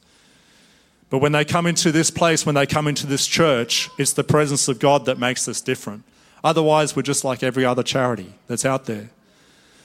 But 1.11 1.19
when 1.19 1.33
they 1.33 1.43
come 1.43 1.67
into 1.67 1.91
this 1.91 2.09
place, 2.09 2.45
when 2.45 2.55
they 2.55 2.65
come 2.65 2.87
into 2.87 3.05
this 3.05 3.27
church, 3.27 3.89
it's 3.97 4.13
the 4.13 4.23
presence 4.23 4.69
of 4.69 4.79
God 4.79 5.05
that 5.05 5.19
makes 5.19 5.45
us 5.49 5.59
different. 5.59 6.03
Otherwise, 6.41 6.95
we're 6.95 7.01
just 7.01 7.25
like 7.25 7.43
every 7.43 7.65
other 7.65 7.83
charity 7.83 8.33
that's 8.47 8.65
out 8.65 8.85
there. 8.85 9.09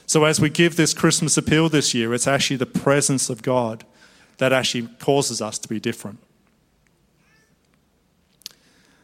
So, 0.05 0.23
as 0.23 0.39
we 0.39 0.49
give 0.49 0.77
this 0.77 0.93
Christmas 0.93 1.37
appeal 1.37 1.67
this 1.67 1.93
year, 1.93 2.13
it's 2.13 2.27
actually 2.27 2.55
the 2.55 2.65
presence 2.65 3.29
of 3.29 3.41
God 3.41 3.83
that 4.37 4.53
actually 4.53 4.87
causes 4.99 5.41
us 5.41 5.59
to 5.59 5.67
be 5.67 5.81
different. 5.81 6.19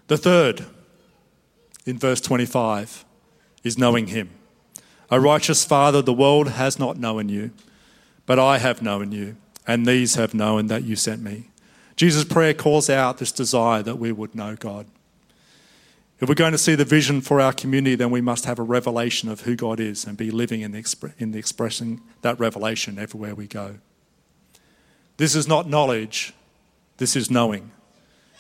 The 0.07 0.17
third, 0.17 0.65
in 1.85 1.99
verse 1.99 2.21
25, 2.21 3.03
is 3.65 3.77
knowing 3.77 4.07
Him. 4.07 4.29
A 5.11 5.19
righteous 5.19 5.65
Father, 5.65 6.01
the 6.01 6.13
world 6.13 6.47
has 6.51 6.79
not 6.79 6.97
known 6.97 7.27
you, 7.27 7.51
but 8.25 8.39
I 8.39 8.59
have 8.59 8.81
known 8.81 9.11
you, 9.11 9.35
and 9.67 9.85
these 9.85 10.15
have 10.15 10.33
known 10.33 10.67
that 10.67 10.83
you 10.83 10.95
sent 10.95 11.21
me. 11.21 11.49
Jesus' 11.95 12.25
prayer 12.25 12.53
calls 12.53 12.89
out 12.89 13.17
this 13.17 13.31
desire 13.31 13.83
that 13.83 14.00
we 14.00 14.12
would 14.12 14.33
know 14.33 14.55
God. 14.55 14.88
If 16.19 16.29
we're 16.29 16.35
going 16.35 16.53
to 16.53 16.57
see 16.57 16.75
the 16.75 16.85
vision 16.85 17.21
for 17.21 17.41
our 17.41 17.51
community, 17.51 17.95
then 17.95 18.09
we 18.09 18.21
must 18.21 18.45
have 18.45 18.57
a 18.57 18.63
revelation 18.63 19.29
of 19.29 19.41
who 19.41 19.55
God 19.55 19.79
is 19.79 20.05
and 20.05 20.17
be 20.17 20.31
living 20.31 20.62
in 20.62 20.71
the, 20.71 20.81
exp- 20.81 21.13
in 21.17 21.31
the 21.31 21.39
expressing 21.39 22.01
that 22.21 22.39
revelation 22.39 22.97
everywhere 22.97 23.35
we 23.35 23.45
go. 23.45 23.75
This 25.17 25.35
is 25.35 25.47
not 25.47 25.69
knowledge, 25.69 26.33
this 26.97 27.15
is 27.15 27.29
knowing. 27.29 27.71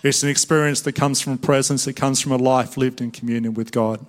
It's 0.01 0.23
an 0.23 0.29
experience 0.29 0.81
that 0.81 0.93
comes 0.93 1.21
from 1.21 1.37
presence, 1.37 1.85
it 1.87 1.93
comes 1.93 2.21
from 2.21 2.31
a 2.31 2.37
life 2.37 2.77
lived 2.77 3.01
in 3.01 3.11
communion 3.11 3.53
with 3.53 3.71
God. 3.71 4.05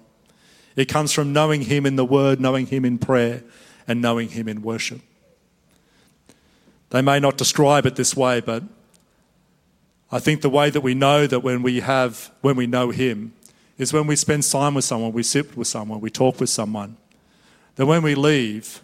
It 0.77 0.87
comes 0.87 1.13
from 1.13 1.33
knowing 1.33 1.63
Him 1.63 1.87
in 1.87 1.97
the 1.97 2.05
Word, 2.05 2.41
knowing 2.41 2.67
Him 2.67 2.85
in 2.85 2.99
prayer, 2.99 3.43
and 3.87 4.01
knowing 4.01 4.31
Him 4.31 4.49
in 4.49 4.63
worship. 4.63 5.01
They 6.91 7.03
may 7.03 7.19
not 7.19 7.37
describe 7.37 7.87
it 7.87 7.97
this 7.97 8.17
way, 8.17 8.41
but 8.41 8.63
I 10.11 10.19
think 10.19 10.43
the 10.43 10.51
way 10.51 10.71
that 10.71 10.81
we 10.81 10.95
know 10.95 11.27
that 11.27 11.41
when 11.41 11.63
we 11.63 11.81
have, 11.81 12.31
when 12.41 12.57
we 12.57 12.67
know 12.67 12.91
Him, 12.91 13.33
is 13.79 13.93
when 13.93 14.07
we 14.07 14.17
spend 14.17 14.45
time 14.45 14.75
with 14.75 14.85
someone, 14.85 15.13
we 15.13 15.23
sit 15.23 15.57
with 15.57 15.67
someone, 15.67 16.01
we 16.01 16.11
talk 16.11 16.39
with 16.41 16.51
someone. 16.51 16.97
That 17.77 17.87
when 17.87 18.03
we 18.03 18.15
leave, 18.15 18.81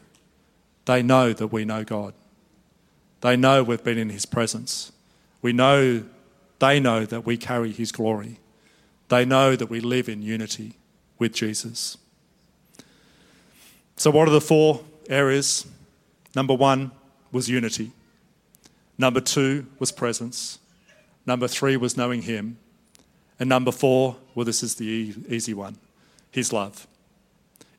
they 0.87 1.03
know 1.03 1.33
that 1.33 1.49
we 1.49 1.65
know 1.65 1.85
God. 1.85 2.15
They 3.21 3.37
know 3.37 3.63
we've 3.63 3.85
been 3.85 3.99
in 3.99 4.11
His 4.11 4.27
presence. 4.27 4.91
We 5.43 5.53
know, 5.53 6.05
they 6.59 6.81
know 6.81 7.05
that 7.07 7.25
we 7.25 7.37
carry 7.37 7.71
His 7.71 7.93
glory. 7.93 8.41
They 9.09 9.25
know 9.25 9.57
that 9.57 9.69
we 9.69 9.81
live 9.81 10.09
in 10.09 10.23
unity 10.23 10.75
with 11.19 11.33
Jesus. 11.33 11.97
So, 13.97 14.11
what 14.11 14.29
are 14.29 14.33
the 14.33 14.41
four 14.41 14.83
areas? 15.09 15.67
Number 16.35 16.55
one 16.55 16.93
was 17.33 17.49
unity. 17.49 17.93
Number 18.97 19.21
two 19.21 19.67
was 19.79 19.93
presence. 19.93 20.60
Number 21.31 21.47
three 21.47 21.77
was 21.77 21.97
knowing 21.97 22.23
Him. 22.23 22.59
And 23.39 23.49
number 23.49 23.71
four, 23.71 24.17
well, 24.35 24.45
this 24.45 24.65
is 24.65 24.75
the 24.75 25.15
easy 25.29 25.55
one 25.55 25.77
His 26.33 26.53
love. 26.53 26.89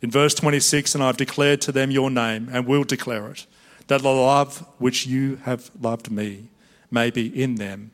In 0.01 0.09
verse 0.09 0.33
26, 0.35 0.95
and 0.95 1.03
I've 1.03 1.17
declared 1.17 1.59
to 1.63 1.73
them 1.73 1.91
your 1.91 2.09
name 2.09 2.47
and 2.49 2.65
will 2.65 2.85
declare 2.85 3.27
it, 3.27 3.45
that 3.87 4.03
the 4.03 4.09
love 4.09 4.59
which 4.77 5.05
you 5.05 5.35
have 5.43 5.69
loved 5.81 6.09
me 6.09 6.47
may 6.89 7.09
be 7.09 7.27
in 7.27 7.55
them 7.55 7.91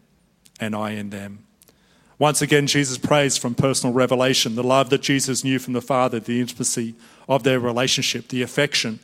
and 0.60 0.76
I 0.76 0.92
in 0.92 1.10
them. 1.10 1.40
Once 2.20 2.44
again, 2.44 2.68
Jesus 2.68 3.00
prays 3.00 3.36
from 3.36 3.56
personal 3.56 3.96
revelation 3.96 4.54
the 4.54 4.62
love 4.62 4.92
that 4.92 5.02
Jesus 5.02 5.44
knew 5.44 5.58
from 5.58 5.74
the 5.74 5.82
Father, 5.82 6.20
the 6.20 6.40
intimacy 6.40 6.94
of 7.28 7.42
their 7.42 7.60
relationship, 7.60 8.28
the 8.28 8.44
affection 8.44 9.00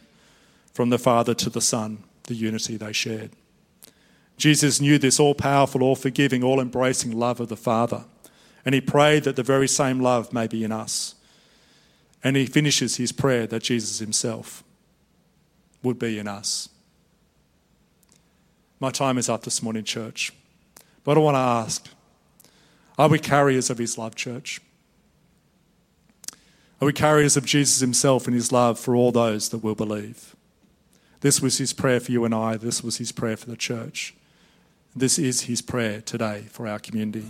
from 0.72 0.92
the 0.92 1.00
Father 1.00 1.34
to 1.34 1.50
the 1.50 1.62
Son, 1.62 2.04
the 2.26 2.36
unity 2.36 2.78
they 2.78 2.94
shared. 2.94 3.32
Jesus 4.38 4.82
knew 4.82 4.98
this 4.98 5.20
all 5.20 5.36
powerful, 5.36 5.84
all 5.84 5.96
forgiving, 5.96 6.44
all 6.44 6.60
embracing 6.60 7.18
love 7.18 7.40
of 7.40 7.50
the 7.50 7.56
Father. 7.56 8.06
And 8.66 8.74
he 8.74 8.82
prayed 8.82 9.24
that 9.24 9.36
the 9.36 9.44
very 9.44 9.68
same 9.68 10.00
love 10.00 10.34
may 10.34 10.48
be 10.48 10.64
in 10.64 10.72
us. 10.72 11.16
And 12.24 12.36
he 12.36 12.46
finishes 12.46 12.96
his 12.96 13.12
prayer 13.12 13.46
that 13.48 13.64
Jesus 13.64 14.00
himself 14.00 14.64
would 15.82 16.00
be 16.00 16.18
in 16.18 16.28
us. 16.28 16.70
My 18.80 18.92
time 18.92 19.18
is 19.18 19.30
up 19.30 19.44
this 19.44 19.62
morning, 19.62 19.84
church. 19.84 20.32
But 21.04 21.18
I 21.18 21.22
want 21.22 21.36
to 21.36 21.40
ask 21.40 21.90
are 22.98 23.10
we 23.10 23.20
carriers 23.20 23.70
of 23.70 23.78
his 23.80 23.98
love, 23.98 24.16
church? 24.16 24.62
Are 26.80 26.86
we 26.86 26.94
carriers 26.94 27.36
of 27.36 27.46
Jesus 27.46 27.80
himself 27.80 28.28
and 28.28 28.36
his 28.36 28.52
love 28.52 28.80
for 28.80 28.96
all 28.96 29.12
those 29.12 29.50
that 29.50 29.64
will 29.64 29.76
believe? 29.76 30.36
This 31.22 31.42
was 31.42 31.58
his 31.58 31.74
prayer 31.74 32.00
for 32.00 32.12
you 32.12 32.26
and 32.26 32.36
I. 32.36 32.58
This 32.58 32.84
was 32.84 32.98
his 32.98 33.12
prayer 33.12 33.38
for 33.38 33.50
the 33.50 33.56
church. 33.56 34.14
This 34.96 35.18
is 35.18 35.42
his 35.42 35.62
prayer 35.62 36.02
today 36.02 36.46
for 36.50 36.68
our 36.68 36.78
community. 36.78 37.26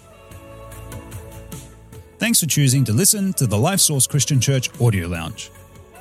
Thanks 2.17 2.41
for 2.41 2.46
choosing 2.46 2.84
to 2.86 2.93
listen 2.93 3.34
to 3.34 3.48
the 3.48 3.58
Life 3.58 3.79
Source 3.79 4.05
Christian 4.05 4.39
Church 4.41 4.70
Audio 4.82 5.08
Lounge. 5.08 5.50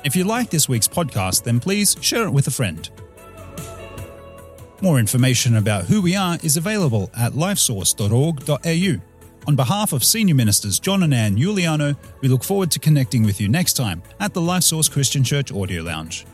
If 0.03 0.15
you 0.15 0.25
like 0.25 0.49
this 0.49 0.67
week's 0.67 0.87
podcast, 0.87 1.43
then 1.43 1.61
please 1.61 1.95
share 2.01 2.25
it 2.25 2.31
with 2.31 2.47
a 2.47 2.51
friend. 2.51 2.89
More 4.81 4.99
information 4.99 5.55
about 5.55 5.85
who 5.85 6.01
we 6.01 6.15
are 6.15 6.37
is 6.43 6.57
available 6.57 7.09
at 7.17 7.31
lifesource.org.au. 7.31 9.01
On 9.47 9.55
behalf 9.55 9.93
of 9.93 10.03
Senior 10.03 10.35
Ministers 10.35 10.79
John 10.79 11.03
and 11.03 11.13
Ann 11.13 11.37
Giuliano, 11.37 11.95
we 12.21 12.27
look 12.27 12.43
forward 12.43 12.71
to 12.71 12.79
connecting 12.79 13.23
with 13.23 13.39
you 13.39 13.47
next 13.47 13.73
time 13.73 14.03
at 14.19 14.33
the 14.33 14.41
Life 14.41 14.63
Source 14.63 14.89
Christian 14.89 15.23
Church 15.23 15.51
Audio 15.51 15.83
Lounge. 15.83 16.25